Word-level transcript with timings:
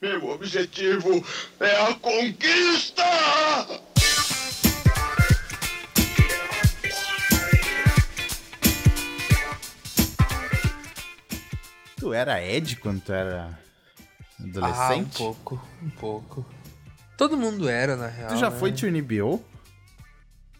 Meu 0.00 0.28
objetivo 0.30 1.24
é 1.60 1.76
a 1.82 1.94
conquista! 1.94 3.02
Tu 11.98 12.12
era 12.12 12.42
Ed 12.42 12.76
quando 12.76 13.00
tu 13.00 13.12
era 13.12 13.58
Ah, 14.40 14.40
um 14.40 14.48
adolescente? 14.48 15.18
pouco, 15.18 15.60
um 15.82 15.90
pouco. 15.90 16.46
Todo 17.16 17.36
mundo 17.36 17.68
era, 17.68 17.96
na 17.96 18.06
real. 18.06 18.28
tu 18.28 18.36
já 18.36 18.50
né? 18.50 18.56
foi 18.58 18.72
TuneBO? 18.72 19.44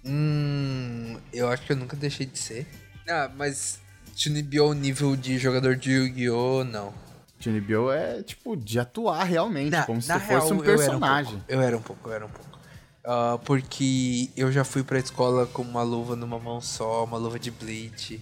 Hum, 0.04 1.16
eu 1.32 1.48
acho 1.48 1.64
que 1.64 1.72
eu 1.72 1.76
nunca 1.76 1.96
deixei 1.96 2.26
de 2.26 2.38
ser. 2.38 2.66
Ah, 3.08 3.30
mas 3.36 3.78
Tunibio 4.20 4.72
nível 4.74 5.14
de 5.16 5.38
jogador 5.38 5.76
de 5.76 5.92
Yu-Gi-Oh! 5.92 6.64
não. 6.64 6.92
TuneBO 7.38 7.92
é 7.92 8.22
tipo 8.22 8.56
de 8.56 8.80
atuar 8.80 9.22
realmente, 9.24 9.70
Na- 9.70 9.84
como 9.84 10.00
se 10.02 10.08
fosse 10.20 10.52
um 10.52 10.58
real, 10.58 10.64
eu 10.64 10.72
era 10.72 10.76
personagem. 10.76 11.32
pouco, 11.38 11.52
Eu 11.52 11.60
era 11.60 11.76
um 11.76 11.82
pouco, 11.82 12.08
eu 12.08 12.12
era 12.14 12.26
um 12.26 12.30
pouco. 12.30 12.58
Ah, 13.04 13.38
porque 13.44 14.30
eu 14.36 14.50
já 14.52 14.64
fui 14.64 14.82
pra 14.82 14.98
escola 14.98 15.46
com 15.46 15.62
uma 15.62 15.82
luva 15.82 16.14
numa 16.16 16.38
mão 16.38 16.60
só, 16.60 17.04
uma 17.04 17.16
luva 17.16 17.38
de 17.38 17.50
bleach. 17.50 18.20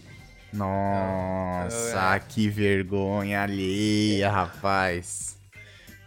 Nossa, 0.52 2.21
que 2.29 2.48
vergonha 2.48 3.43
alheia, 3.43 4.30
rapaz. 4.30 5.37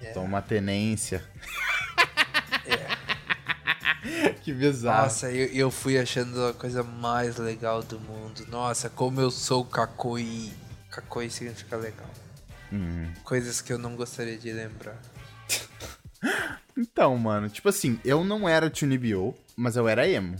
É. 0.01 0.11
Toma 0.11 0.41
tenência. 0.41 1.23
que 4.43 4.53
bizarro. 4.53 5.03
Nossa, 5.03 5.29
eu, 5.31 5.47
eu 5.47 5.69
fui 5.71 5.97
achando 5.99 6.45
a 6.47 6.53
coisa 6.53 6.83
mais 6.83 7.35
legal 7.37 7.83
do 7.83 7.99
mundo. 7.99 8.45
Nossa, 8.47 8.89
como 8.89 9.19
eu 9.19 9.29
sou 9.29 9.65
kakoi. 9.65 10.51
Kakoi 10.89 11.29
significa 11.29 11.75
legal. 11.75 12.07
Coisas 13.23 13.61
que 13.61 13.71
eu 13.73 13.77
não 13.77 13.95
gostaria 13.95 14.37
de 14.37 14.51
lembrar. 14.51 14.99
Então, 16.77 17.17
mano, 17.17 17.49
tipo 17.49 17.67
assim, 17.69 17.99
eu 18.05 18.23
não 18.23 18.47
era 18.47 18.69
TuneBO, 18.69 19.35
mas 19.55 19.75
eu 19.75 19.87
era 19.87 20.07
emo. 20.07 20.35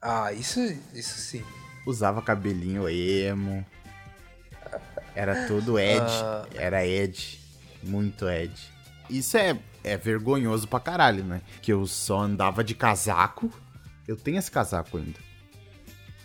Ah, 0.00 0.32
isso, 0.32 0.60
isso 0.92 1.18
sim. 1.18 1.44
Usava 1.86 2.20
cabelinho 2.22 2.88
emo. 2.88 3.64
Era 5.14 5.46
todo 5.46 5.78
Ed. 5.78 6.00
Ah. 6.00 6.46
Era 6.54 6.86
Ed. 6.86 7.40
Muito 7.82 8.28
Ed. 8.28 8.52
Isso 9.08 9.36
é, 9.36 9.58
é 9.84 9.96
vergonhoso 9.96 10.66
pra 10.66 10.80
caralho, 10.80 11.24
né? 11.24 11.40
Que 11.62 11.72
eu 11.72 11.86
só 11.86 12.20
andava 12.20 12.62
de 12.64 12.74
casaco. 12.74 13.50
Eu 14.06 14.16
tenho 14.16 14.38
esse 14.38 14.50
casaco 14.50 14.98
ainda. 14.98 15.18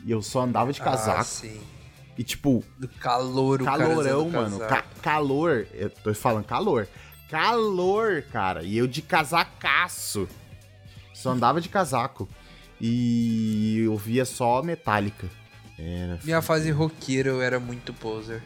E 0.03 0.11
eu 0.11 0.21
só 0.21 0.41
andava 0.41 0.73
de 0.73 0.81
Ah, 0.81 0.85
casaco. 0.85 1.23
sim. 1.25 1.61
E 2.17 2.23
tipo, 2.23 2.63
Do 2.77 2.87
calor, 2.87 3.61
o 3.61 3.65
calorão, 3.65 4.29
mano. 4.29 4.59
Ca- 4.59 4.85
calor. 5.01 5.67
Eu 5.73 5.89
tô 5.89 6.13
falando 6.13 6.45
calor. 6.45 6.87
Calor, 7.29 8.21
cara. 8.31 8.63
E 8.63 8.77
eu 8.77 8.85
de 8.87 9.01
casacaço. 9.01 10.27
Só 11.13 11.31
andava 11.31 11.61
de 11.61 11.69
casaco. 11.69 12.27
E 12.79 13.79
eu 13.85 13.95
via 13.95 14.25
só 14.25 14.61
metálica. 14.63 15.29
Era 15.79 16.19
Minha 16.23 16.41
fase 16.41 16.69
roqueira 16.71 17.29
eu 17.29 17.41
era 17.41 17.59
muito 17.59 17.93
poser. 17.93 18.43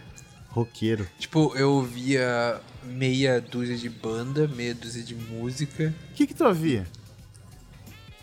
roqueiro. 0.50 1.08
Tipo, 1.18 1.54
eu 1.58 1.72
ouvia 1.74 2.62
meia 2.84 3.42
dúzia 3.42 3.76
de 3.76 3.90
banda, 3.90 4.48
meia 4.48 4.74
dúzia 4.76 5.04
de 5.04 5.16
música. 5.16 5.94
O 6.12 6.14
que 6.14 6.28
que 6.28 6.34
tu 6.34 6.46
ouvia? 6.46 6.86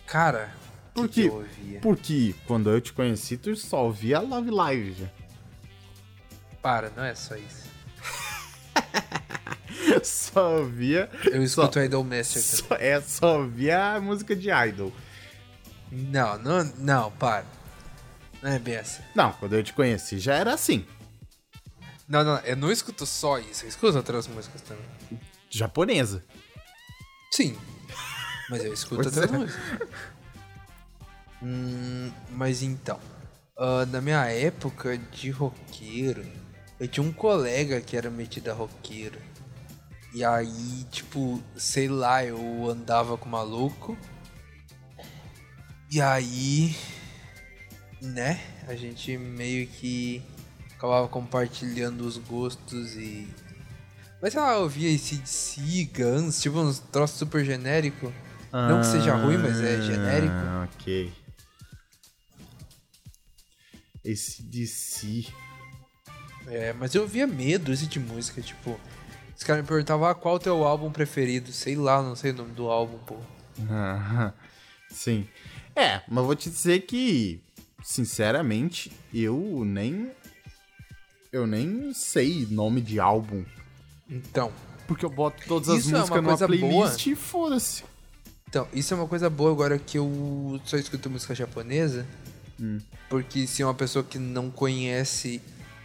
Cara, 0.07 0.55
o 0.93 1.01
Por 1.01 1.09
que, 1.09 1.29
que? 1.31 1.79
Porque 1.81 2.35
quando 2.47 2.71
eu 2.71 2.81
te 2.81 2.93
conheci, 2.93 3.37
tu 3.37 3.55
só 3.57 3.85
ouvia 3.87 4.21
Love 4.21 4.51
Live 4.51 4.93
já. 5.01 5.07
Para, 6.63 6.91
não 6.97 7.05
é 7.05 7.15
só 7.15 7.35
isso. 7.37 7.71
Só 10.05 10.59
ouvia. 10.59 11.11
Eu 11.25 11.47
só, 11.47 11.65
escuto 11.65 11.81
Idol 11.81 12.05
Master 12.05 12.43
também. 12.43 12.69
só, 12.69 12.75
é, 12.77 13.01
só 13.01 13.39
ouvia 13.41 13.95
a 13.95 14.01
música 14.01 14.35
de 14.35 14.49
Idol. 14.51 14.93
Não, 15.91 16.39
não, 16.39 16.65
não, 16.79 17.11
para. 17.13 17.45
Não 18.41 18.51
é 18.51 18.59
bem 18.59 18.77
assim. 18.77 19.03
Não, 19.15 19.33
quando 19.33 19.55
eu 19.55 19.63
te 19.63 19.73
conheci 19.73 20.19
já 20.19 20.35
era 20.35 20.55
assim. 20.55 20.87
Não, 22.09 22.25
não, 22.25 22.39
eu 22.39 22.57
não 22.57 22.71
escuto 22.71 23.05
só 23.07 23.39
isso, 23.39 23.65
eu 23.65 23.69
escuto 23.69 23.97
outras 23.97 24.27
músicas 24.27 24.63
também. 24.63 24.85
Japonesa. 25.51 26.25
Sim. 27.31 27.59
Mas 28.49 28.65
eu 28.65 28.73
escuto 28.73 29.05
outras 29.05 29.31
é. 29.31 29.33
músicas. 29.33 29.63
Hum, 31.43 32.13
mas 32.31 32.63
então. 32.63 33.01
ah, 33.59 33.85
na 33.87 34.01
minha 34.01 34.25
época 34.27 34.97
de 34.97 35.31
roqueiro, 35.31 36.25
eu 36.83 36.89
tinha 36.89 37.07
um 37.07 37.13
colega 37.13 37.81
que 37.81 37.97
era 37.97 38.11
metido 38.11 38.51
a 38.51 38.55
roqueiro. 38.55 39.17
E 40.13 40.25
aí, 40.25 40.85
tipo, 40.91 41.41
sei 41.57 41.87
lá, 41.87 42.25
eu 42.25 42.69
andava 42.69 43.17
com 43.17 43.29
o 43.29 43.31
maluco. 43.31 43.97
E 45.89 46.01
aí, 46.01 46.77
né, 48.01 48.41
a 48.67 48.75
gente 48.75 49.17
meio 49.17 49.69
que 49.69 50.21
acabava 50.77 51.07
compartilhando 51.07 52.01
os 52.01 52.19
gostos 52.19 52.97
e. 52.97 53.29
Mas 54.21 54.33
sei 54.33 54.43
lá, 54.43 54.55
eu 54.55 54.69
via 54.69 54.93
ACDC, 54.93 55.85
Guns, 55.97 56.43
tipo 56.43 56.59
uns 56.59 56.81
troços 56.81 57.17
super 57.17 57.45
genérico. 57.45 58.13
Não 58.53 58.81
que 58.81 58.87
seja 58.87 59.15
ruim, 59.15 59.39
mas 59.39 59.61
é 59.61 59.81
genérico. 59.83 60.35
Ah, 60.35 60.69
ok. 60.75 61.13
Esse 64.05 64.43
DC. 64.43 65.33
É, 66.47 66.73
mas 66.73 66.95
eu 66.95 67.07
via 67.07 67.27
medo 67.27 67.73
esse 67.73 67.87
de 67.87 68.01
música, 68.01 68.41
tipo. 68.41 68.79
Os 69.37 69.45
caras 69.45 69.63
me 69.63 69.69
perguntavam 69.69 70.07
ah, 70.07 70.15
qual 70.15 70.35
é 70.35 70.37
o 70.37 70.41
teu 70.41 70.65
álbum 70.65 70.91
preferido. 70.91 71.53
Sei 71.53 71.75
lá, 71.75 72.03
não 72.03 72.15
sei 72.15 72.31
o 72.31 72.35
nome 72.35 72.53
do 72.53 72.69
álbum, 72.69 72.99
pô. 72.99 73.17
Sim. 74.91 75.27
É, 75.75 76.03
mas 76.09 76.25
vou 76.25 76.37
te 76.37 76.51
dizer 76.51 76.81
que, 76.81 77.41
sinceramente, 77.83 78.93
eu 79.13 79.63
nem. 79.65 80.11
Eu 81.33 81.47
nem 81.47 81.95
sei 81.95 82.47
nome 82.51 82.81
de 82.81 83.01
álbum. 83.01 83.45
Então. 84.09 84.53
Porque 84.87 85.05
eu 85.05 85.11
boto 85.11 85.43
todas 85.47 85.69
as 85.71 85.75
é 85.75 85.91
músicas 85.91 86.09
numa 86.11 86.23
coisa 86.23 86.47
playlist 86.47 87.07
e 87.07 87.15
foda-se. 87.15 87.85
Então, 88.49 88.69
isso 88.75 88.93
é 88.93 88.97
uma 88.99 89.09
coisa 89.09 89.31
boa 89.31 89.51
agora 89.51 89.79
que 89.79 89.97
eu 89.97 90.61
só 90.67 90.77
escuto 90.77 91.09
música 91.09 91.35
japonesa. 91.35 92.07
Porque 93.09 93.47
se 93.47 93.65
uma 93.65 93.75
pessoa 93.75 94.05
que 94.05 94.19
não 94.19 94.51
conhece. 94.51 95.41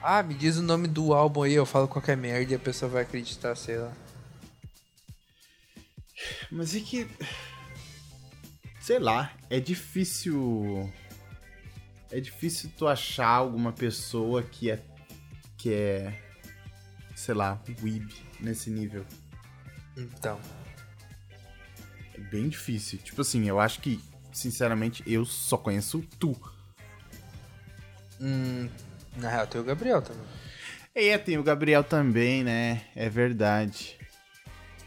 Ah, 0.10 0.24
me 0.24 0.34
diz 0.34 0.56
o 0.56 0.62
nome 0.62 0.88
do 0.88 1.14
álbum 1.14 1.44
aí, 1.44 1.52
eu 1.52 1.66
falo 1.66 1.86
qualquer 1.86 2.16
merda 2.16 2.54
e 2.54 2.56
a 2.56 2.60
pessoa 2.60 2.90
vai 2.90 3.02
acreditar, 3.02 3.54
sei 3.58 3.78
lá. 3.78 3.92
Mas 6.50 6.74
é 6.74 6.80
que. 6.80 7.06
Sei 8.80 9.00
lá, 9.00 9.34
é 9.50 9.60
difícil. 9.60 10.90
É 12.10 12.22
difícil 12.22 12.72
tu 12.78 12.88
achar 12.88 13.28
alguma 13.28 13.74
pessoa 13.74 14.42
que 14.44 14.72
é. 14.72 14.82
que 15.58 15.74
é. 15.74 16.18
sei 17.14 17.36
lá, 17.36 17.62
weeb 17.84 18.10
nesse 18.40 18.70
nível. 18.70 19.06
Então. 19.98 20.40
É 22.14 22.20
bem 22.32 22.48
difícil. 22.48 22.98
Tipo 23.00 23.20
assim, 23.20 23.46
eu 23.46 23.60
acho 23.60 23.82
que, 23.82 24.00
sinceramente, 24.32 25.04
eu 25.06 25.26
só 25.26 25.58
conheço 25.58 26.02
tu. 26.18 26.34
Hum, 28.22 28.70
na 29.18 29.30
real, 29.30 29.48
tem 29.48 29.60
o 29.62 29.64
Gabriel 29.64 30.02
também. 30.02 30.24
E 30.96 31.10
é, 31.10 31.18
tem 31.18 31.38
o 31.38 31.44
Gabriel 31.44 31.84
também, 31.84 32.44
né? 32.44 32.82
É 32.96 33.08
verdade. 33.10 33.98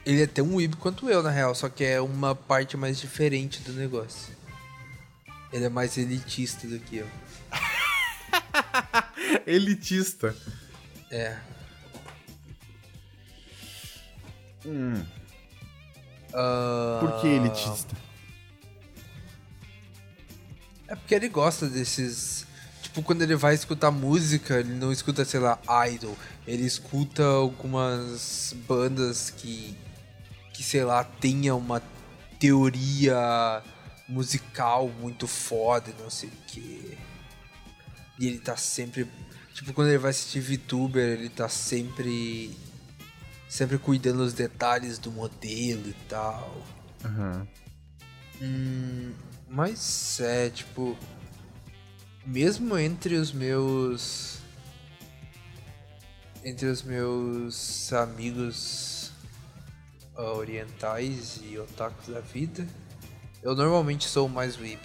Ele 0.05 0.23
é 0.23 0.27
tão 0.27 0.55
weeb 0.57 0.75
quanto 0.77 1.09
eu, 1.09 1.23
na 1.23 1.31
real, 1.31 1.55
só 1.55 1.69
que 1.69 1.85
é 1.85 2.01
uma 2.01 2.35
parte 2.35 2.77
mais 2.77 2.99
diferente 2.99 3.61
do 3.61 3.73
negócio. 3.73 4.35
Ele 5.53 5.65
é 5.65 5.69
mais 5.69 5.97
elitista 5.99 6.67
do 6.67 6.79
que 6.81 6.97
eu. 6.99 7.07
Elitista. 9.47 10.35
É. 11.11 11.37
Hum, 14.65 15.05
Ah, 16.33 16.99
por 17.01 17.21
que 17.21 17.27
elitista? 17.27 17.97
É 20.87 20.95
porque 20.95 21.15
ele 21.15 21.29
gosta 21.29 21.69
desses. 21.69 22.47
Tipo, 22.91 23.05
quando 23.05 23.23
ele 23.23 23.37
vai 23.37 23.55
escutar 23.55 23.93
música, 23.93 24.59
ele 24.59 24.75
não 24.75 24.91
escuta, 24.91 25.25
sei 25.25 25.39
lá, 25.39 25.61
idol. 25.89 26.19
Ele 26.45 26.67
escuta 26.67 27.23
algumas 27.25 28.53
bandas 28.67 29.31
que. 29.31 29.77
que, 30.53 30.61
sei 30.65 30.83
lá, 30.85 31.05
tenha 31.05 31.55
uma 31.55 31.81
teoria 32.41 33.63
musical 34.09 34.89
muito 34.89 35.29
foda, 35.29 35.89
e 35.89 36.03
não 36.03 36.11
sei 36.11 36.31
o 36.31 36.33
quê. 36.49 36.99
E 38.19 38.27
ele 38.27 38.41
tá 38.41 38.57
sempre. 38.57 39.09
Tipo, 39.55 39.73
quando 39.73 39.89
ele 39.89 39.99
vai 39.99 40.11
assistir 40.11 40.41
VTuber, 40.41 41.01
ele 41.01 41.29
tá 41.29 41.49
sempre. 41.49 42.51
sempre 43.49 43.79
cuidando 43.79 44.19
dos 44.19 44.33
detalhes 44.33 44.99
do 44.99 45.13
modelo 45.13 45.89
e 45.89 45.95
tal. 46.09 46.61
Aham. 47.05 47.47
Hum, 48.43 49.13
mas 49.49 50.19
é, 50.19 50.51
tipo. 50.51 50.99
Mesmo 52.27 52.79
entre 52.79 53.15
os 53.15 53.33
meus. 53.33 54.39
Entre 56.45 56.67
os 56.67 56.83
meus 56.83 57.93
amigos 57.93 59.13
uh, 60.17 60.23
orientais 60.37 61.41
e 61.45 61.59
otakus 61.59 62.09
da 62.09 62.21
vida, 62.21 62.67
eu 63.43 63.55
normalmente 63.55 64.07
sou 64.07 64.29
mais 64.29 64.59
weeb. 64.59 64.81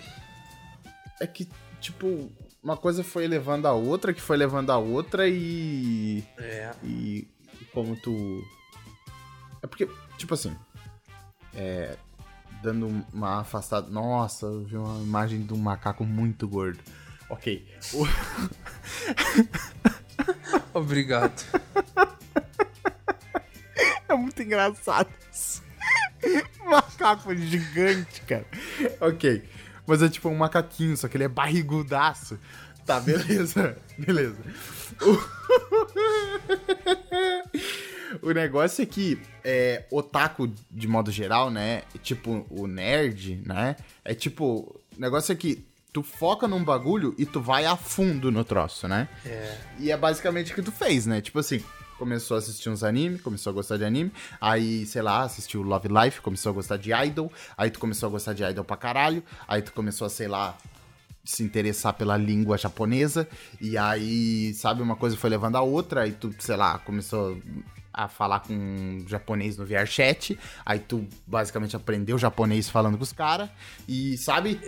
É 1.21 1.25
que, 1.25 1.47
tipo, 1.79 2.29
uma 2.61 2.75
coisa 2.75 3.03
foi 3.03 3.27
levando 3.27 3.67
a 3.67 3.73
outra, 3.73 4.13
que 4.13 4.21
foi 4.21 4.37
levando 4.37 4.71
a 4.71 4.77
outra 4.77 5.27
e. 5.29 6.23
É. 6.37 6.73
E 6.83 7.27
como 7.73 7.95
tu. 7.95 8.43
É 9.61 9.67
porque, 9.67 9.87
tipo 10.17 10.33
assim. 10.33 10.55
É. 11.53 11.97
Dando 12.63 13.05
uma 13.13 13.41
afastada. 13.41 13.89
Nossa, 13.89 14.45
eu 14.45 14.63
vi 14.63 14.75
uma 14.77 15.01
imagem 15.03 15.45
de 15.45 15.53
um 15.53 15.57
macaco 15.57 16.03
muito 16.03 16.47
gordo. 16.47 16.79
Ok. 17.29 17.67
O- 17.93 18.07
Obrigado. 20.77 21.43
É 24.07 24.13
muito 24.15 24.41
engraçado 24.41 25.09
isso. 25.31 25.63
Macaco 26.65 27.35
gigante, 27.35 28.21
cara. 28.21 28.45
Ok. 28.99 29.43
Mas 29.87 30.01
é 30.01 30.09
tipo 30.09 30.29
um 30.29 30.35
macaquinho, 30.35 30.97
só 30.97 31.07
que 31.07 31.17
ele 31.17 31.25
é 31.25 31.27
barrigudaço. 31.27 32.39
Tá, 32.85 32.99
beleza. 32.99 33.77
beleza. 33.97 34.37
O... 35.01 35.17
o 38.29 38.31
negócio 38.31 38.81
é 38.83 38.85
que 38.85 39.19
é, 39.43 39.85
otaku, 39.91 40.47
de 40.71 40.87
modo 40.87 41.11
geral, 41.11 41.49
né? 41.51 41.83
Tipo, 42.01 42.45
o 42.49 42.67
nerd, 42.67 43.41
né? 43.45 43.75
É 44.03 44.13
tipo. 44.13 44.79
O 44.97 45.01
negócio 45.01 45.31
é 45.33 45.35
que 45.35 45.65
tu 45.95 46.03
foca 46.03 46.45
num 46.45 46.61
bagulho 46.61 47.15
e 47.17 47.25
tu 47.25 47.39
vai 47.39 47.65
a 47.65 47.77
fundo 47.77 48.29
no 48.29 48.43
troço, 48.43 48.85
né? 48.85 49.07
É. 49.25 49.57
E 49.79 49.91
é 49.91 49.95
basicamente 49.95 50.51
o 50.51 50.55
que 50.55 50.61
tu 50.61 50.69
fez, 50.69 51.05
né? 51.05 51.21
Tipo 51.21 51.39
assim, 51.39 51.63
começou 51.97 52.35
a 52.35 52.39
assistir 52.39 52.69
uns 52.69 52.83
anime, 52.83 53.17
começou 53.17 53.51
a 53.51 53.53
gostar 53.53 53.77
de 53.77 53.85
anime, 53.85 54.11
aí, 54.41 54.85
sei 54.85 55.01
lá, 55.01 55.23
assistiu 55.23 55.61
Love 55.61 55.87
Life, 55.87 56.19
começou 56.19 56.49
a 56.49 56.53
gostar 56.53 56.75
de 56.75 56.91
Idol, 56.91 57.31
aí 57.57 57.71
tu 57.71 57.79
começou 57.79 58.07
a 58.07 58.11
gostar 58.11 58.33
de 58.33 58.43
Idol 58.43 58.65
pra 58.65 58.75
caralho, 58.75 59.23
aí 59.47 59.61
tu 59.61 59.71
começou 59.71 60.05
a, 60.05 60.09
sei 60.09 60.27
lá, 60.27 60.57
se 61.23 61.43
interessar 61.43 61.93
pela 61.93 62.17
língua 62.17 62.57
japonesa, 62.57 63.25
e 63.61 63.77
aí, 63.77 64.53
sabe, 64.53 64.81
uma 64.81 64.97
coisa 64.97 65.15
foi 65.15 65.29
levando 65.29 65.55
a 65.55 65.61
outra, 65.61 66.01
aí 66.01 66.11
tu, 66.11 66.35
sei 66.39 66.57
lá, 66.57 66.77
começou 66.79 67.37
a 67.93 68.09
falar 68.09 68.41
com 68.41 69.05
japonês 69.07 69.55
no 69.55 69.65
VRChat, 69.65 70.37
aí 70.65 70.79
tu 70.79 71.07
basicamente 71.25 71.73
aprendeu 71.73 72.17
japonês 72.17 72.67
falando 72.67 72.97
com 72.97 73.03
os 73.03 73.13
caras, 73.13 73.49
e 73.87 74.17
sabe... 74.17 74.59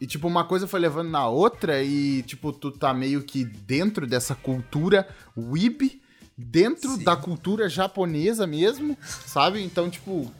E, 0.00 0.06
tipo, 0.06 0.26
uma 0.28 0.44
coisa 0.44 0.66
foi 0.66 0.80
levando 0.80 1.10
na 1.10 1.26
outra 1.26 1.82
e, 1.82 2.22
tipo, 2.22 2.52
tu 2.52 2.70
tá 2.70 2.92
meio 2.92 3.22
que 3.22 3.44
dentro 3.44 4.06
dessa 4.06 4.34
cultura 4.34 5.08
weeb, 5.36 6.00
dentro 6.36 6.96
Sim. 6.96 7.04
da 7.04 7.16
cultura 7.16 7.68
japonesa 7.68 8.46
mesmo, 8.46 8.96
sabe? 9.26 9.62
Então, 9.62 9.88
tipo, 9.88 10.30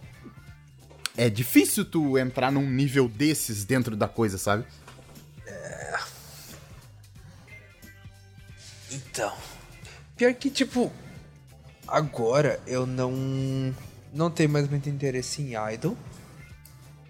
é 1.16 1.30
difícil 1.30 1.84
tu 1.84 2.18
entrar 2.18 2.52
num 2.52 2.68
nível 2.68 3.08
desses 3.08 3.64
dentro 3.64 3.96
da 3.96 4.06
coisa, 4.06 4.36
sabe? 4.36 4.66
Então. 8.90 9.32
Pior 10.16 10.32
que, 10.34 10.50
tipo, 10.50 10.92
agora 11.86 12.60
eu 12.66 12.86
não. 12.86 13.74
Não 14.12 14.30
tenho 14.30 14.48
mais 14.48 14.68
muito 14.68 14.88
interesse 14.88 15.42
em 15.42 15.52
Idol. 15.74 15.96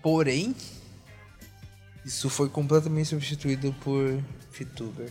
Porém, 0.02 0.54
isso 2.06 2.30
foi 2.30 2.48
completamente 2.48 3.08
substituído 3.08 3.74
por 3.82 4.22
VTuber. 4.52 5.10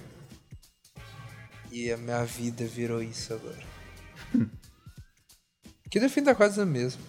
E 1.70 1.92
a 1.92 1.98
minha 1.98 2.24
vida 2.24 2.66
virou 2.66 3.04
isso 3.04 3.34
agora. 3.34 3.62
que 5.92 6.00
no 6.00 6.10
fim 6.10 6.24
da 6.24 6.34
coisa 6.34 6.66
mesmo. 6.66 7.04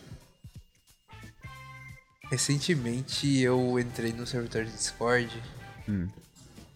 Recentemente 2.29 3.39
eu 3.39 3.79
entrei 3.79 4.13
no 4.13 4.27
servidor 4.27 4.65
de 4.65 4.73
Discord 4.73 5.31
Hum. 5.89 6.09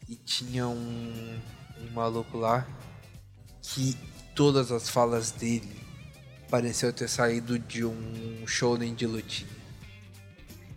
e 0.09 0.15
tinha 0.15 0.69
um, 0.69 1.41
um 1.81 1.91
maluco 1.93 2.39
lá 2.39 2.65
que 3.61 3.99
todas 4.37 4.71
as 4.71 4.89
falas 4.89 5.33
dele 5.33 5.69
pareceu 6.49 6.93
ter 6.93 7.09
saído 7.09 7.59
de 7.59 7.85
um 7.85 8.47
shounen 8.47 8.95
de 8.95 9.05
lutinha. 9.05 9.51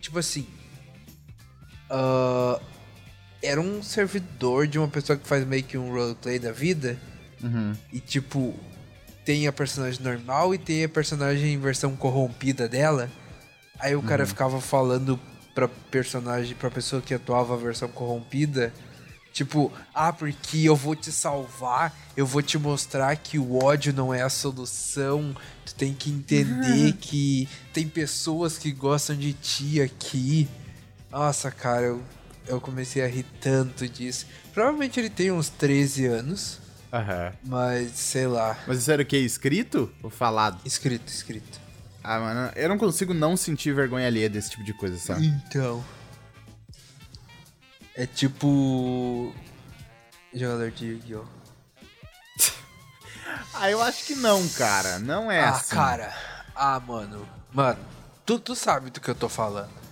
Tipo 0.00 0.18
assim, 0.18 0.48
ah, 1.94 2.60
era 3.42 3.60
um 3.60 3.82
servidor 3.82 4.66
de 4.66 4.78
uma 4.78 4.88
pessoa 4.88 5.16
que 5.18 5.26
faz 5.28 5.46
meio 5.46 5.62
que 5.62 5.76
um 5.78 5.92
roleplay 5.92 6.38
da 6.38 6.50
vida 6.52 6.98
Uhum. 7.42 7.74
e 7.92 8.00
tipo 8.00 8.54
tem 9.24 9.46
a 9.46 9.52
personagem 9.52 10.00
normal 10.02 10.54
e 10.54 10.58
tem 10.58 10.84
a 10.84 10.88
personagem 10.88 11.52
em 11.54 11.58
versão 11.58 11.94
corrompida 11.96 12.68
dela. 12.68 13.10
Aí 13.78 13.94
o 13.96 14.02
cara 14.02 14.26
ficava 14.26 14.60
falando 14.60 15.18
pra 15.54 15.66
personagem, 15.68 16.54
pra 16.54 16.70
pessoa 16.70 17.00
que 17.00 17.14
atuava 17.14 17.54
a 17.54 17.56
versão 17.56 17.88
corrompida, 17.88 18.72
tipo, 19.32 19.72
ah, 19.94 20.12
porque 20.12 20.58
eu 20.64 20.76
vou 20.76 20.94
te 20.94 21.10
salvar, 21.10 21.94
eu 22.16 22.26
vou 22.26 22.42
te 22.42 22.58
mostrar 22.58 23.14
que 23.16 23.38
o 23.38 23.62
ódio 23.64 23.92
não 23.94 24.12
é 24.12 24.20
a 24.22 24.28
solução. 24.28 25.34
Tu 25.64 25.74
tem 25.74 25.94
que 25.94 26.10
entender 26.10 26.92
que 26.94 27.48
tem 27.72 27.88
pessoas 27.88 28.58
que 28.58 28.72
gostam 28.72 29.16
de 29.16 29.32
ti 29.32 29.80
aqui. 29.80 30.48
Nossa, 31.14 31.48
cara, 31.48 31.82
eu, 31.82 32.02
eu 32.44 32.60
comecei 32.60 33.00
a 33.00 33.06
rir 33.06 33.24
tanto 33.40 33.88
disso. 33.88 34.26
Provavelmente 34.52 34.98
ele 34.98 35.08
tem 35.08 35.30
uns 35.30 35.48
13 35.48 36.06
anos, 36.06 36.58
Aham. 36.92 37.32
mas 37.44 37.92
sei 37.92 38.26
lá. 38.26 38.58
Mas 38.66 38.78
isso 38.78 38.90
era 38.90 39.00
o 39.00 39.06
quê? 39.06 39.18
Escrito 39.18 39.94
ou 40.02 40.10
falado? 40.10 40.60
Escrito, 40.64 41.06
escrito. 41.06 41.60
Ah, 42.02 42.18
mano, 42.18 42.52
eu 42.56 42.68
não 42.68 42.76
consigo 42.76 43.14
não 43.14 43.36
sentir 43.36 43.72
vergonha 43.72 44.08
alheia 44.08 44.28
desse 44.28 44.50
tipo 44.50 44.64
de 44.64 44.74
coisa, 44.74 44.98
sabe? 44.98 45.24
Então. 45.24 45.84
É 47.94 48.06
tipo. 48.06 49.32
Jogador 50.34 50.72
de 50.72 50.86
Yu-Gi-Oh! 50.86 51.24
Ah, 53.54 53.70
eu 53.70 53.80
acho 53.80 54.04
que 54.04 54.16
não, 54.16 54.48
cara. 54.48 54.98
Não 54.98 55.30
é 55.30 55.40
ah, 55.40 55.50
assim. 55.50 55.76
cara. 55.76 56.12
Ah, 56.56 56.80
mano. 56.80 57.24
Mano, 57.52 57.78
tu, 58.26 58.36
tu 58.36 58.56
sabe 58.56 58.90
do 58.90 59.00
que 59.00 59.08
eu 59.08 59.14
tô 59.14 59.28
falando. 59.28 59.84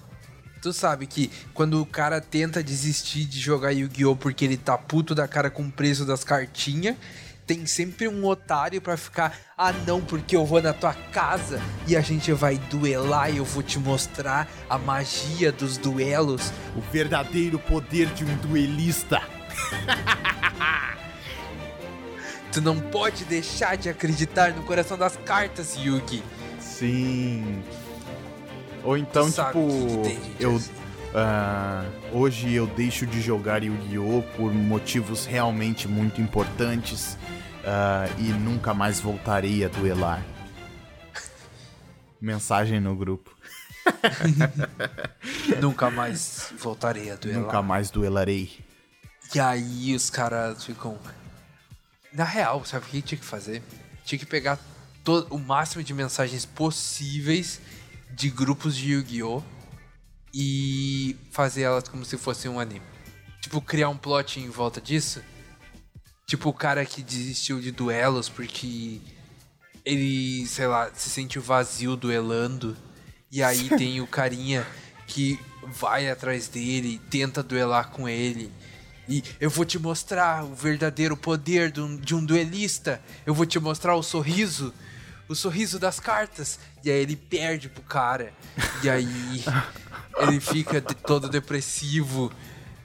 Tu 0.62 0.72
sabe 0.72 1.08
que 1.08 1.28
quando 1.52 1.82
o 1.82 1.84
cara 1.84 2.20
tenta 2.20 2.62
desistir 2.62 3.24
de 3.24 3.40
jogar 3.40 3.72
Yu-Gi-Oh! 3.72 4.14
porque 4.14 4.44
ele 4.44 4.56
tá 4.56 4.78
puto 4.78 5.12
da 5.12 5.26
cara 5.26 5.50
com 5.50 5.64
o 5.64 5.72
preço 5.72 6.06
das 6.06 6.22
cartinhas, 6.22 6.94
tem 7.44 7.66
sempre 7.66 8.06
um 8.06 8.24
otário 8.24 8.80
pra 8.80 8.96
ficar, 8.96 9.36
ah 9.58 9.72
não, 9.72 10.00
porque 10.00 10.36
eu 10.36 10.46
vou 10.46 10.62
na 10.62 10.72
tua 10.72 10.94
casa 10.94 11.60
e 11.88 11.96
a 11.96 12.00
gente 12.00 12.32
vai 12.32 12.58
duelar 12.58 13.34
e 13.34 13.38
eu 13.38 13.44
vou 13.44 13.60
te 13.60 13.76
mostrar 13.80 14.48
a 14.70 14.78
magia 14.78 15.50
dos 15.50 15.76
duelos. 15.76 16.52
O 16.76 16.80
verdadeiro 16.92 17.58
poder 17.58 18.06
de 18.14 18.24
um 18.24 18.36
duelista. 18.36 19.20
Tu 22.52 22.60
não 22.60 22.78
pode 22.78 23.24
deixar 23.24 23.76
de 23.76 23.88
acreditar 23.88 24.52
no 24.52 24.62
coração 24.62 24.96
das 24.96 25.16
cartas, 25.16 25.74
Yugi. 25.74 26.22
Sim. 26.60 27.64
Ou 28.84 28.96
então, 28.96 29.30
sabe 29.30 29.50
tipo, 29.52 30.02
eu. 30.40 30.60
ah, 31.14 31.84
hoje 32.12 32.52
eu 32.52 32.66
deixo 32.66 33.06
de 33.06 33.20
jogar 33.20 33.62
Yu-Gi-Oh! 33.62 34.22
por 34.36 34.52
motivos 34.52 35.24
realmente 35.24 35.86
muito 35.86 36.20
importantes 36.20 37.16
ah, 37.64 38.06
e 38.18 38.24
nunca 38.32 38.74
mais 38.74 38.98
voltarei 39.00 39.64
a 39.64 39.68
duelar. 39.68 40.22
Mensagem 42.20 42.80
no 42.80 42.94
grupo. 42.96 43.34
Nunca 45.60 45.90
mais 45.90 46.52
voltarei 46.58 47.10
a 47.10 47.16
duelar. 47.16 47.42
Nunca 47.42 47.62
mais 47.62 47.90
duelarei. 47.90 48.60
E 49.34 49.40
aí 49.40 49.94
os 49.94 50.08
caras 50.10 50.64
ficam. 50.64 50.96
Na 52.12 52.24
real, 52.24 52.64
sabe 52.64 52.86
o 52.86 52.88
que 52.88 53.02
tinha 53.02 53.18
que 53.18 53.24
fazer? 53.24 53.62
Tinha 54.04 54.18
que 54.18 54.26
pegar 54.26 54.58
to- 55.02 55.26
o 55.30 55.38
máximo 55.38 55.82
de 55.82 55.92
mensagens 55.94 56.44
possíveis 56.44 57.60
de 58.14 58.30
grupos 58.30 58.76
de 58.76 58.92
Yu-Gi-Oh! 58.92 59.42
e 60.34 61.16
fazer 61.30 61.62
elas 61.62 61.88
como 61.88 62.04
se 62.04 62.16
fosse 62.16 62.48
um 62.48 62.58
anime. 62.58 62.82
Tipo, 63.40 63.60
criar 63.60 63.88
um 63.88 63.96
plot 63.96 64.40
em 64.40 64.48
volta 64.48 64.80
disso. 64.80 65.22
Tipo, 66.26 66.48
o 66.48 66.54
cara 66.54 66.84
que 66.86 67.02
desistiu 67.02 67.60
de 67.60 67.70
duelos 67.70 68.28
porque 68.28 69.00
ele, 69.84 70.46
sei 70.46 70.66
lá, 70.66 70.90
se 70.94 71.10
sente 71.10 71.38
vazio 71.38 71.96
duelando. 71.96 72.76
E 73.30 73.42
aí 73.42 73.68
tem 73.76 74.00
o 74.00 74.06
carinha 74.06 74.66
que 75.06 75.38
vai 75.66 76.08
atrás 76.08 76.48
dele, 76.48 77.00
tenta 77.10 77.42
duelar 77.42 77.90
com 77.90 78.08
ele. 78.08 78.50
E 79.08 79.22
eu 79.40 79.50
vou 79.50 79.64
te 79.64 79.78
mostrar 79.78 80.44
o 80.44 80.54
verdadeiro 80.54 81.16
poder 81.16 81.70
de 81.70 81.80
um, 81.80 81.96
de 81.96 82.14
um 82.14 82.24
duelista. 82.24 83.02
Eu 83.26 83.34
vou 83.34 83.44
te 83.44 83.58
mostrar 83.58 83.94
o 83.96 84.02
sorriso. 84.02 84.72
O 85.32 85.34
sorriso 85.34 85.78
das 85.78 85.98
cartas. 85.98 86.58
E 86.84 86.90
aí 86.90 87.00
ele 87.00 87.16
perde 87.16 87.68
pro 87.68 87.82
cara. 87.82 88.32
E 88.82 88.90
aí 88.90 89.42
ele 90.18 90.38
fica 90.40 90.80
de- 90.80 90.94
todo 90.94 91.28
depressivo. 91.28 92.30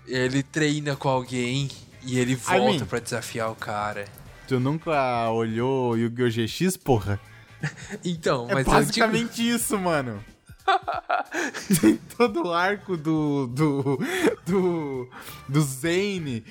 Ele 0.08 0.42
treina 0.42 0.96
com 0.96 1.10
alguém. 1.10 1.70
E 2.04 2.18
ele 2.18 2.36
volta 2.36 2.64
mean- 2.64 2.86
pra 2.86 3.00
desafiar 3.00 3.52
o 3.52 3.56
cara. 3.56 4.06
Tu 4.48 4.60
nunca 4.62 5.30
olhou 5.30 5.98
Yu-Gi-Oh! 5.98 6.30
GX, 6.30 6.78
porra? 6.78 7.20
Então, 8.06 8.48
É 8.50 8.54
mas 8.54 8.66
eu 8.68 8.72
digo... 8.74 8.86
basicamente 8.86 9.50
isso, 9.50 9.78
mano. 9.78 10.24
Tem 11.82 12.00
todo 12.18 12.48
o 12.48 12.54
arco 12.54 12.98
do. 12.98 13.48
do. 13.48 14.00
do. 14.46 15.10
do 15.48 15.62
Zane. 15.62 16.44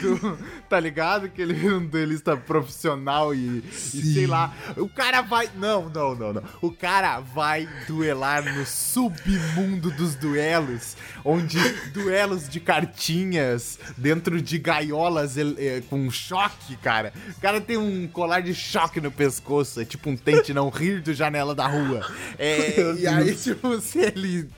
do- 0.00 0.38
tá 0.68 0.78
ligado? 0.80 1.28
Que 1.28 1.42
ele 1.42 1.54
vira 1.54 1.76
um 1.76 1.86
duelista 1.86 2.36
profissional 2.36 3.34
e, 3.34 3.58
e 3.94 4.02
sei 4.14 4.26
lá. 4.26 4.54
O 4.76 4.88
cara 4.88 5.22
vai. 5.22 5.48
Não, 5.56 5.88
não, 5.88 6.14
não, 6.14 6.32
não. 6.34 6.42
O 6.60 6.70
cara 6.70 7.20
vai 7.20 7.68
duelar 7.86 8.44
no 8.56 8.64
submundo 8.66 9.90
dos 9.90 10.14
duelos. 10.14 10.96
Onde 11.24 11.58
duelos 11.92 12.48
de 12.48 12.58
cartinhas 12.60 13.78
dentro 13.96 14.40
de 14.40 14.58
gaiolas 14.58 15.36
el- 15.36 15.56
eh, 15.58 15.82
com 15.88 16.10
choque, 16.10 16.76
cara. 16.76 17.12
O 17.36 17.40
cara 17.40 17.60
tem 17.60 17.76
um 17.76 18.06
colar 18.08 18.40
de 18.40 18.54
choque 18.54 19.00
no 19.00 19.10
pescoço. 19.10 19.80
É 19.80 19.84
tipo 19.84 20.08
um 20.10 20.16
tente 20.16 20.52
não 20.54 20.68
rir 20.68 21.00
do 21.00 21.12
janela 21.12 21.54
da 21.54 21.66
rua. 21.66 22.06
É, 22.38 22.94
e 22.98 23.06
aí, 23.06 23.34
tipo, 23.42 23.80
se 23.80 23.98
ele. 23.98 24.48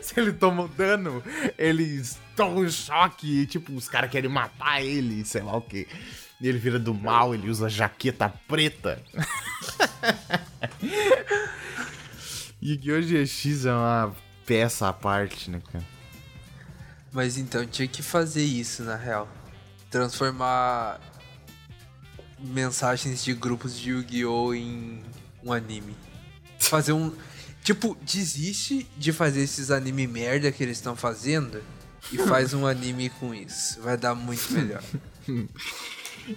Se 0.00 0.20
ele 0.20 0.32
toma 0.32 0.68
dano, 0.68 1.22
eles 1.58 2.18
tomam 2.36 2.58
um 2.58 2.70
choque 2.70 3.42
e, 3.42 3.46
tipo, 3.46 3.72
os 3.72 3.88
caras 3.88 4.10
querem 4.10 4.30
matar 4.30 4.82
ele, 4.82 5.24
sei 5.24 5.42
lá 5.42 5.56
o 5.56 5.62
quê. 5.62 5.88
E 6.40 6.46
ele 6.46 6.58
vira 6.58 6.78
do 6.78 6.94
mal, 6.94 7.34
ele 7.34 7.48
usa 7.48 7.68
jaqueta 7.68 8.28
preta. 8.46 9.02
Yu-Gi-Oh! 12.62 13.00
GX 13.00 13.66
é 13.66 13.72
uma 13.72 14.16
peça 14.44 14.88
à 14.88 14.92
parte, 14.92 15.50
né, 15.50 15.60
cara? 15.72 15.84
Mas 17.12 17.38
então, 17.38 17.66
tinha 17.66 17.88
que 17.88 18.02
fazer 18.02 18.44
isso, 18.44 18.82
na 18.82 18.96
real. 18.96 19.28
Transformar 19.90 21.00
mensagens 22.38 23.24
de 23.24 23.32
grupos 23.32 23.78
de 23.78 23.90
Yu-Gi-Oh! 23.90 24.52
em 24.54 25.02
um 25.42 25.52
anime. 25.52 25.96
Fazer 26.58 26.92
um. 26.92 27.14
Tipo, 27.66 27.98
desiste 28.00 28.88
de 28.96 29.12
fazer 29.12 29.40
esses 29.40 29.72
anime 29.72 30.06
merda 30.06 30.52
que 30.52 30.62
eles 30.62 30.76
estão 30.76 30.94
fazendo 30.94 31.60
e 32.12 32.16
faz 32.16 32.54
um 32.54 32.64
anime 32.64 33.10
com 33.10 33.34
isso. 33.34 33.82
Vai 33.82 33.96
dar 33.96 34.14
muito 34.14 34.52
melhor. 34.52 34.82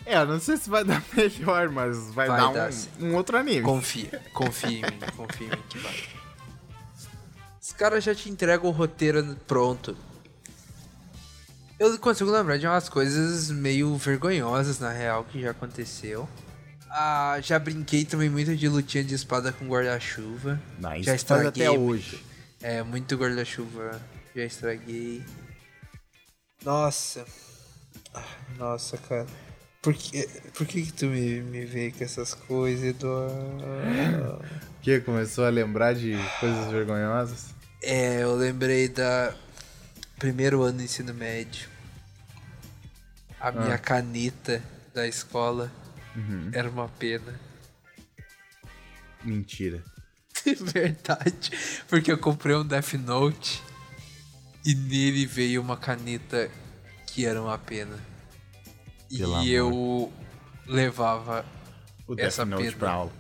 É, 0.05 0.17
eu 0.17 0.25
não 0.27 0.39
sei 0.39 0.55
se 0.55 0.69
vai 0.69 0.83
dar 0.83 1.03
melhor, 1.17 1.67
mas 1.69 1.97
vai, 2.13 2.27
Vai 2.27 2.39
dar, 2.39 2.53
dar, 2.53 2.71
um, 2.99 3.07
um 3.07 3.15
outro 3.15 3.35
anime. 3.35 3.63
Confia, 3.63 4.21
confia 4.33 4.69
em 4.69 4.81
mim, 4.81 4.99
confia 5.17 5.47
em 5.47 5.49
mim 5.49 5.63
que 5.67 5.79
vai. 5.79 5.95
Os 7.59 7.71
caras 7.73 8.03
já 8.03 8.13
te 8.13 8.29
entregam 8.29 8.69
o 8.69 8.71
roteiro 8.71 9.35
pronto. 9.47 9.97
Eu 11.79 11.97
consigo 11.97 12.29
lembrar 12.29 12.57
de 12.57 12.67
umas 12.67 12.87
coisas 12.87 13.49
meio 13.49 13.95
vergonhosas, 13.97 14.77
na 14.77 14.91
real, 14.91 15.23
que 15.23 15.41
já 15.41 15.49
aconteceu. 15.49 16.29
Ah, 16.89 17.37
já 17.41 17.59
brinquei 17.59 18.03
também 18.03 18.29
muito 18.29 18.55
de 18.55 18.67
lutinha 18.67 19.03
de 19.03 19.13
espada 19.13 19.51
com 19.51 19.67
guarda-chuva. 19.67 20.59
Não, 20.79 20.89
já 21.03 21.17
faz 21.17 21.31
até 21.31 21.45
estraguei 21.45 21.69
hoje. 21.69 22.23
É, 22.61 22.81
muito 22.81 23.15
guarda-chuva. 23.15 24.01
Já 24.35 24.43
estraguei. 24.43 25.23
Nossa. 26.65 27.25
Ah, 28.13 28.23
Nossa, 28.57 28.97
cara. 28.97 29.27
Por 29.81 29.93
que, 29.93 30.27
por 30.53 30.67
que, 30.67 30.81
que 30.83 30.91
tu 30.91 31.05
me, 31.05 31.41
me 31.41 31.63
vê 31.65 31.91
com 31.91 32.03
essas 32.03 32.33
coisas, 32.33 32.83
Eduardo? 32.83 34.43
Que 34.81 34.99
começou 34.99 35.45
a 35.45 35.49
lembrar 35.49 35.93
de 35.95 36.17
coisas 36.39 36.69
vergonhosas? 36.69 37.53
É, 37.81 38.23
eu 38.23 38.35
lembrei 38.35 38.89
da 38.89 39.33
primeiro 40.17 40.61
ano 40.63 40.79
do 40.79 40.83
ensino 40.83 41.13
médio. 41.13 41.69
A 43.39 43.53
minha 43.53 43.77
caneta 43.77 44.61
da 44.93 45.07
escola 45.07 45.71
era 46.53 46.69
uma 46.69 46.87
pena. 46.87 47.39
Mentira. 49.23 49.83
Verdade. 50.73 51.51
Porque 51.87 52.11
eu 52.11 52.17
comprei 52.17 52.55
um 52.55 52.65
Death 52.65 52.93
Note 52.93 53.61
e 54.65 54.73
nele 54.73 55.25
veio 55.25 55.61
uma 55.61 55.77
caneta 55.77 56.49
que 57.07 57.25
era 57.25 57.41
uma 57.41 57.57
pena. 57.57 57.97
Pelo 59.09 59.35
amor. 59.35 59.45
e 59.47 59.51
eu 59.51 60.13
levava. 60.67 61.45
O 62.07 62.15
Death 62.15 62.27
Essa 62.27 62.45
Note 62.45 62.63
pena. 62.63 62.77
pra 62.77 62.91
aula. 62.91 63.11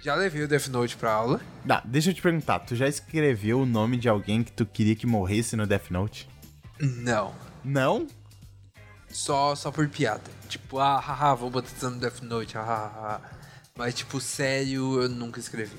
Já 0.00 0.14
levei 0.14 0.42
o 0.42 0.48
Death 0.48 0.68
Note 0.68 0.96
pra 0.96 1.12
aula. 1.12 1.40
Dá, 1.64 1.82
deixa 1.84 2.10
eu 2.10 2.14
te 2.14 2.20
perguntar, 2.20 2.58
tu 2.60 2.76
já 2.76 2.86
escreveu 2.86 3.60
o 3.60 3.66
nome 3.66 3.96
de 3.96 4.08
alguém 4.08 4.42
que 4.44 4.52
tu 4.52 4.66
queria 4.66 4.94
que 4.94 5.06
morresse 5.06 5.56
no 5.56 5.66
Death 5.66 5.90
Note? 5.90 6.28
Não. 6.78 7.34
Não? 7.64 8.06
Só, 9.14 9.54
só 9.54 9.70
por 9.70 9.88
piada. 9.88 10.28
Tipo, 10.48 10.80
ah, 10.80 10.98
haha, 10.98 11.34
vou 11.36 11.48
botar 11.48 11.88
no 11.88 12.00
Death 12.00 12.20
Note, 12.20 12.56
haha. 12.56 13.20
Mas, 13.76 13.94
tipo, 13.94 14.20
sério, 14.20 15.00
eu 15.00 15.08
nunca 15.08 15.38
escrevi. 15.38 15.76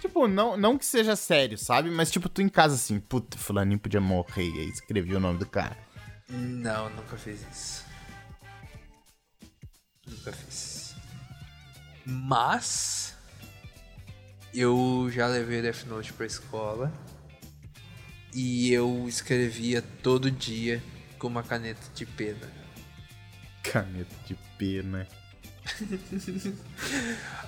Tipo, 0.00 0.26
não, 0.26 0.56
não 0.56 0.76
que 0.76 0.84
seja 0.84 1.14
sério, 1.14 1.56
sabe? 1.56 1.88
Mas 1.88 2.10
tipo, 2.10 2.28
tu 2.28 2.42
em 2.42 2.48
casa 2.48 2.74
assim, 2.74 2.98
puta, 2.98 3.38
fulaninho 3.38 3.78
podia 3.78 4.00
morrer, 4.00 4.48
e 4.48 4.60
aí 4.60 4.68
escrevi 4.70 5.14
o 5.14 5.20
nome 5.20 5.38
do 5.38 5.46
cara. 5.46 5.76
Não, 6.28 6.90
nunca 6.90 7.16
fiz 7.16 7.46
isso. 7.52 7.84
Nunca 10.06 10.32
fiz. 10.32 10.96
Mas 12.04 13.14
eu 14.52 15.08
já 15.12 15.28
levei 15.28 15.62
Death 15.62 15.84
Note 15.84 16.12
pra 16.12 16.26
escola 16.26 16.92
e 18.34 18.72
eu 18.72 19.06
escrevia 19.06 19.80
todo 20.02 20.30
dia 20.30 20.82
com 21.20 21.28
uma 21.28 21.42
caneta 21.42 21.80
de 21.94 22.04
pena. 22.04 22.48
Caneta 23.62 24.16
de 24.26 24.34
pena. 24.58 25.06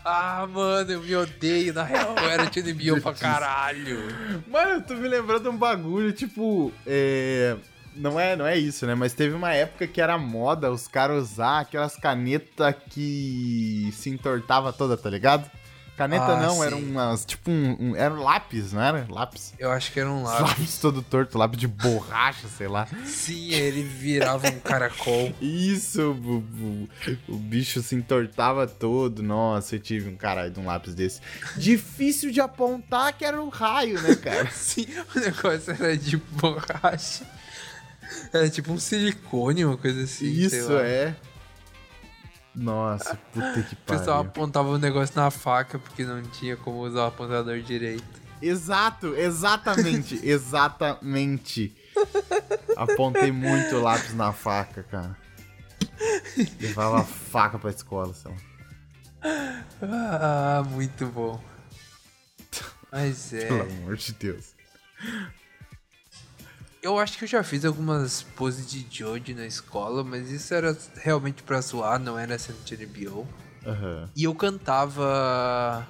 Ah, 0.05 0.47
mano, 0.47 0.93
eu 0.93 1.01
me 1.01 1.17
odeio, 1.17 1.73
na 1.73 1.83
real, 1.83 2.15
eu 2.17 2.31
era 2.31 2.47
Tiny 2.47 2.75
Bill 2.75 3.01
pra 3.03 3.15
caralho. 3.15 3.99
Mano, 4.47 4.73
eu 4.73 4.83
tô 4.83 4.95
me 4.95 5.09
lembrando 5.09 5.45
de 5.45 5.49
um 5.49 5.57
bagulho, 5.57 6.13
tipo, 6.13 6.73
é. 6.87 7.57
Não 7.95 8.19
é, 8.19 8.37
não 8.37 8.47
é 8.47 8.57
isso, 8.57 8.87
né? 8.87 8.95
Mas 8.95 9.13
teve 9.13 9.35
uma 9.35 9.53
época 9.53 9.87
que 9.87 10.01
era 10.01 10.17
moda 10.17 10.71
os 10.71 10.89
caras 10.89 11.33
usar 11.33 11.61
aquelas 11.61 11.95
canetas 11.97 12.75
que 12.91 13.91
se 13.93 14.09
entortava 14.09 14.73
toda, 14.73 14.97
tá 14.97 15.11
ligado? 15.11 15.51
Caneta 15.97 16.25
Ah, 16.25 16.41
não, 16.41 16.55
sim. 16.57 16.63
era 16.65 16.77
umas. 16.77 17.25
Tipo 17.25 17.51
um, 17.51 17.77
um- 17.79 17.97
Era 17.97 18.13
um 18.15 18.23
lápis, 18.23 18.73
não 18.73 18.81
era? 18.83 19.07
Lápis. 19.11 19.53
Eu 19.59 19.71
acho 19.71 19.93
que 19.93 20.01
era 20.01 20.11
um 20.11 20.23
lápis. 20.23 20.41
Lápis 20.49 20.79
todo 20.79 21.03
torto, 21.03 21.37
lápis 21.37 21.59
de 21.61 21.69
borracha, 21.69 22.49
sei 22.49 22.67
lá. 22.67 22.89
Sim, 23.05 23.51
ele 23.53 23.83
virava 23.83 24.49
um 24.49 24.59
caracol. 24.59 25.33
Isso, 25.41 26.13
o, 26.13 26.39
o- 26.39 26.89
o 27.29 27.37
bicho 27.37 27.83
se 27.83 27.95
entortava 27.95 28.67
todo. 28.67 29.23
Nossa, 29.23 29.77
eu 29.77 29.81
tive 29.81 30.09
um 30.09 30.17
caralho 30.17 30.51
de 30.51 30.59
um 30.59 30.65
lápis 30.67 30.95
desse. 30.95 31.21
Difícil 31.57 32.31
de 32.33 32.41
apontar 32.41 33.13
que 33.13 33.25
era 33.25 33.41
um 33.41 33.49
raio, 33.51 34.01
né, 34.01 34.15
cara? 34.15 34.49
Sim, 34.51 34.87
o 35.15 35.21
negócio 35.21 35.73
era 35.73 35.97
de 35.97 36.17
borracha. 36.17 37.25
Era 38.33 38.49
tipo 38.49 38.73
um 38.73 38.79
silicone, 38.79 39.65
uma 39.65 39.77
coisa 39.77 40.03
assim. 40.05 40.27
Isso 40.27 40.73
lá. 40.73 40.83
é. 40.83 41.15
Nossa, 42.55 43.19
puta 43.33 43.63
que 43.63 43.75
O 43.75 43.77
pessoal 43.79 44.19
pariu. 44.19 44.31
apontava 44.31 44.69
o 44.69 44.79
negócio 44.79 45.15
na 45.17 45.31
faca 45.31 45.79
porque 45.79 46.05
não 46.05 46.23
tinha 46.23 46.57
como 46.57 46.81
usar 46.81 47.05
o 47.05 47.07
apontador 47.07 47.61
direito. 47.61 48.21
Exato, 48.41 49.15
exatamente, 49.15 50.21
exatamente. 50.27 51.75
Apontei 52.77 53.31
muito 53.33 53.77
o 53.77 53.83
lápis 53.83 54.15
na 54.15 54.33
faca, 54.33 54.83
cara. 54.83 55.17
Levava 56.61 57.01
a 57.01 57.05
faca 57.05 57.59
pra 57.59 57.71
escola, 57.71 58.13
lá. 58.25 58.33
Ah, 59.81 60.63
muito 60.69 61.07
bom. 61.07 61.41
Mas 62.91 63.33
é. 63.33 63.47
Pelo 63.47 63.63
amor 63.63 63.97
de 63.97 64.13
Deus. 64.13 64.55
Eu 66.83 66.99
acho 66.99 67.17
que 67.17 67.23
eu 67.23 67.29
já 67.29 67.45
fiz 67.45 67.65
algumas 67.65 68.25
poses 68.25 68.67
de 68.69 68.85
Joji 68.91 69.35
na 69.35 69.47
escola, 69.47 70.03
mas 70.03 70.31
isso 70.33 70.53
era 70.53 70.77
realmente 70.97 71.41
pra 71.41 71.61
zoar, 71.61 72.01
não 72.01 72.19
era 72.19 72.37
sendo 72.41 72.59
TNBO. 72.65 73.25
Aham. 73.65 74.11
E 74.17 74.25
eu 74.25 74.35
cantava 74.35 75.87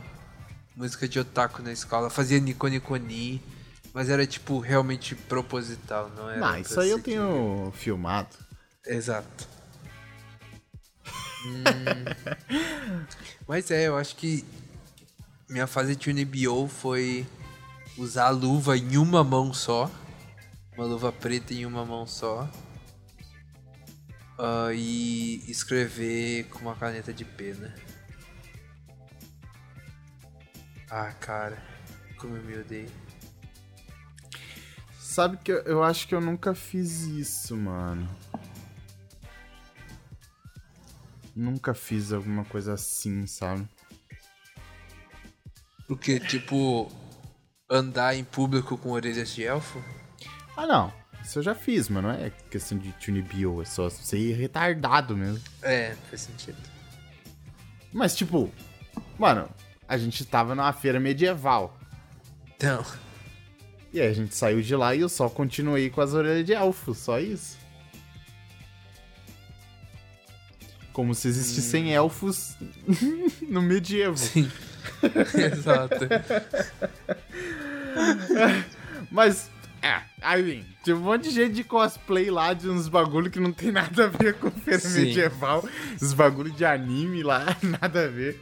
música 0.77 1.09
de 1.09 1.19
otaku 1.19 1.63
na 1.63 1.73
escola, 1.73 2.11
fazia 2.11 2.39
Nico 2.39 2.67
Nico 2.69 2.95
Ni, 2.97 3.41
mas 3.95 4.11
era 4.11 4.27
tipo 4.27 4.59
realmente 4.59 5.15
proposital, 5.15 6.11
não 6.15 6.29
era. 6.29 6.41
Pra 6.41 6.61
isso 6.61 6.79
aí 6.79 6.91
eu 6.91 6.99
tenho 7.03 7.73
filmado. 7.75 8.37
Exato. 8.87 9.49
Hum, 11.45 12.05
Mas 13.49 13.69
é, 13.73 13.89
eu 13.89 13.97
acho 13.97 14.15
que 14.15 14.45
minha 15.51 15.67
fase 15.67 15.97
de 15.97 16.11
NBO 16.13 16.69
foi 16.69 17.27
usar 17.99 18.27
a 18.27 18.31
luva 18.31 18.77
em 18.77 18.97
uma 18.97 19.25
mão 19.25 19.53
só. 19.53 19.91
Uma 20.76 20.87
luva 20.87 21.12
preta 21.12 21.52
em 21.52 21.67
uma 21.67 21.85
mão 21.85 22.07
só. 22.07 22.49
Ah, 24.38 24.73
e 24.73 25.43
escrever 25.50 26.45
com 26.49 26.61
uma 26.61 26.75
caneta 26.75 27.12
de 27.12 27.25
pena. 27.25 27.75
Ah, 30.91 31.12
cara. 31.12 31.62
Como 32.17 32.37
eu 32.37 32.43
me 32.43 32.59
odeio. 32.59 32.91
Sabe 34.99 35.37
que 35.37 35.52
eu, 35.52 35.59
eu 35.62 35.83
acho 35.83 36.09
que 36.09 36.14
eu 36.14 36.21
nunca 36.21 36.55
fiz 36.55 37.02
isso, 37.02 37.57
mano. 37.57 38.09
Nunca 41.37 41.75
fiz 41.75 42.12
alguma 42.12 42.45
coisa 42.45 42.75
assim, 42.75 43.26
sabe? 43.26 43.69
O 45.88 45.97
que? 45.97 46.19
Tipo, 46.19 46.91
andar 47.69 48.14
em 48.14 48.25
público 48.25 48.79
com 48.79 48.91
orelhas 48.91 49.35
de 49.35 49.45
elfo? 49.45 49.83
Ah, 50.57 50.67
não. 50.67 50.93
Isso 51.25 51.39
eu 51.39 51.43
já 51.43 51.55
fiz, 51.55 51.89
mas 51.89 52.03
não 52.03 52.11
é 52.11 52.31
questão 52.51 52.77
de 52.77 52.91
tune 52.93 53.23
bio, 53.23 53.63
é 53.63 53.65
só 53.65 53.89
ser 53.89 54.33
retardado 54.35 55.17
mesmo. 55.17 55.41
É, 55.63 55.95
faz 56.11 56.23
sentido. 56.23 56.59
Mas, 57.93 58.17
tipo, 58.17 58.51
mano, 59.19 59.49
a 59.87 59.97
gente 59.97 60.25
tava 60.25 60.55
numa 60.55 60.73
feira 60.73 60.99
medieval. 60.99 61.79
Então, 62.57 62.85
E 63.93 64.01
aí 64.01 64.09
a 64.09 64.13
gente 64.13 64.35
saiu 64.35 64.61
de 64.63 64.75
lá 64.75 64.95
e 64.95 65.01
eu 65.01 65.09
só 65.09 65.29
continuei 65.29 65.91
com 65.91 66.01
as 66.01 66.13
orelhas 66.13 66.45
de 66.45 66.55
elfo, 66.55 66.95
só 66.95 67.21
isso. 67.21 67.57
Como 70.93 71.15
se 71.15 71.29
existissem 71.29 71.95
elfos 71.95 72.57
no 73.49 73.63
medievo. 73.63 74.17
sim. 74.17 74.51
Exato. 75.53 75.97
Mas, 79.11 79.51
aí, 80.23 80.64
tinha 80.83 80.97
um 80.97 81.00
monte 81.00 81.25
de 81.25 81.31
gente 81.31 81.55
de 81.55 81.64
cosplay 81.64 82.31
lá 82.31 82.52
de 82.55 82.69
uns 82.69 82.88
bagulho 82.88 83.31
que 83.31 83.41
não 83.41 83.52
tem 83.52 83.71
nada 83.73 84.05
a 84.05 84.09
ver 84.09 84.35
com 84.38 84.50
feira 84.50 84.81
Sim. 84.81 85.02
medieval. 85.07 85.64
Os 86.00 86.12
bagulho 86.12 86.50
de 86.52 86.64
anime 86.64 87.23
lá, 87.23 87.45
nada 87.81 88.05
a 88.05 88.09
ver. 88.09 88.41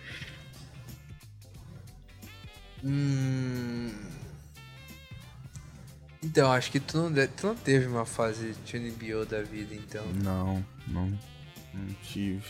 Hum... 2.85 3.91
Então, 6.23 6.53
acho 6.53 6.71
que 6.71 6.79
tu 6.79 6.99
não, 6.99 7.13
de- 7.13 7.27
tu 7.29 7.47
não 7.49 7.55
teve 7.55 7.87
uma 7.87 8.05
fase 8.05 8.55
Tune 8.71 8.91
Bio 8.91 9.25
da 9.25 9.43
vida, 9.43 9.75
então. 9.75 10.05
Não, 10.23 10.65
não, 10.87 11.07
não 11.73 11.87
tive. 12.03 12.45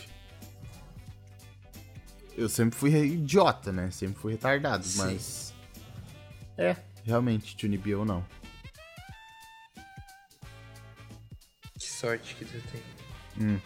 Eu 2.37 2.49
sempre 2.49 2.77
fui 2.77 2.91
idiota, 2.91 3.71
né? 3.71 3.89
Sempre 3.91 4.19
fui 4.21 4.33
retardado, 4.33 4.85
Sim. 4.85 4.97
mas. 4.99 5.53
É, 6.57 6.75
realmente, 7.05 7.55
Tune 7.55 7.77
Bio 7.77 8.03
não. 8.03 8.25
Sorte 12.01 12.35
que 12.35 12.45
tu 12.45 12.59
tem. 12.71 12.81
Hum. 13.39 13.59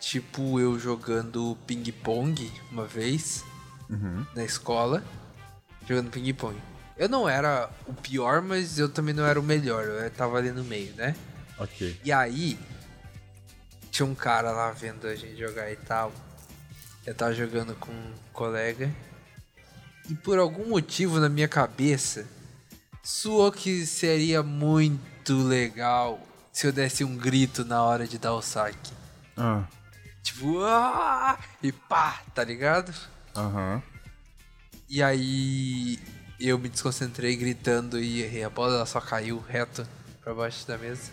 Tipo, 0.00 0.58
eu 0.60 0.78
jogando 0.78 1.56
ping-pong 1.66 2.50
uma 2.70 2.84
vez 2.86 3.44
Uhum. 3.88 4.26
na 4.34 4.44
escola, 4.44 5.02
jogando 5.88 6.10
ping-pong. 6.10 6.56
Eu 6.96 7.08
não 7.08 7.28
era 7.28 7.70
o 7.86 7.94
pior, 7.94 8.42
mas 8.42 8.78
eu 8.78 8.88
também 8.88 9.14
não 9.14 9.24
era 9.24 9.38
o 9.38 9.42
melhor, 9.42 9.84
eu 9.84 10.10
tava 10.10 10.36
ali 10.36 10.50
no 10.50 10.64
meio, 10.64 10.92
né? 10.94 11.14
Ok. 11.58 11.98
E 12.04 12.12
aí, 12.12 12.58
tinha 13.90 14.04
um 14.06 14.14
cara 14.14 14.50
lá 14.50 14.70
vendo 14.72 15.06
a 15.06 15.14
gente 15.14 15.36
jogar 15.38 15.70
e 15.72 15.76
tal. 15.76 16.12
Eu 17.06 17.14
tava 17.14 17.32
jogando 17.32 17.74
com 17.76 17.90
um 17.90 18.12
colega. 18.32 18.92
E 20.10 20.14
por 20.14 20.38
algum 20.38 20.68
motivo 20.68 21.18
na 21.18 21.28
minha 21.28 21.48
cabeça, 21.48 22.26
soou 23.02 23.50
que 23.50 23.86
seria 23.86 24.42
muito 24.42 25.36
legal 25.46 26.20
se 26.58 26.66
eu 26.66 26.72
desse 26.72 27.04
um 27.04 27.16
grito 27.16 27.64
na 27.64 27.80
hora 27.84 28.04
de 28.04 28.18
dar 28.18 28.32
o 28.34 28.42
saque. 28.42 28.92
Ah, 29.36 29.62
Tipo, 30.24 30.64
ah! 30.64 31.38
e 31.62 31.70
pá, 31.70 32.20
tá 32.34 32.42
ligado? 32.42 32.92
aham. 33.36 33.80
E 34.90 35.00
aí 35.00 36.00
eu 36.40 36.58
me 36.58 36.68
desconcentrei 36.68 37.36
gritando 37.36 38.00
e 38.00 38.22
errei. 38.24 38.42
A 38.42 38.50
bola 38.50 38.84
só 38.86 39.00
caiu 39.00 39.38
reto 39.48 39.86
pra 40.20 40.34
baixo 40.34 40.66
da 40.66 40.76
mesa. 40.76 41.12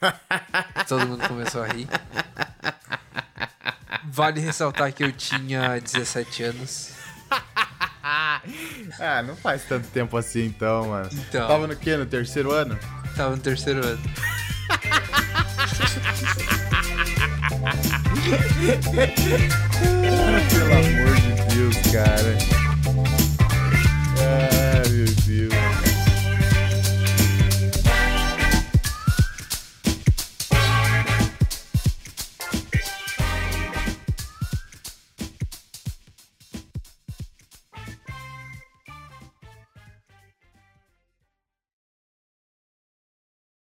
Todo 0.88 1.06
mundo 1.06 1.28
começou 1.28 1.62
a 1.62 1.66
rir. 1.66 1.86
Vale 4.04 4.40
ressaltar 4.40 4.94
que 4.94 5.04
eu 5.04 5.12
tinha 5.12 5.78
17 5.78 6.42
anos. 6.44 6.92
Ah, 8.98 9.22
não 9.22 9.36
faz 9.36 9.62
tanto 9.64 9.86
tempo 9.88 10.16
assim 10.16 10.46
então, 10.46 10.88
mano. 10.88 11.08
Então. 11.12 11.46
Tava 11.46 11.66
no 11.68 11.76
quê? 11.76 11.96
No 11.96 12.04
terceiro 12.04 12.50
ano? 12.50 12.76
Tava 13.16 13.36
no 13.36 13.42
terceiro 13.42 13.86
ano. 13.86 14.00
Pelo 20.50 20.72
amor 20.72 21.14
de 21.20 21.54
Deus, 21.54 21.76
cara. 21.92 22.38
Ai, 24.18 24.88
meu 24.90 25.06
Deus. 25.26 25.61